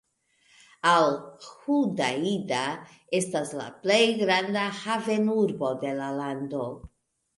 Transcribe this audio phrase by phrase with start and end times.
[0.91, 2.63] Al-Hudaida
[3.19, 6.65] estas la plej granda havenurbo de la lando.